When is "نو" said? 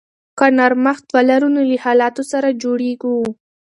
1.55-1.61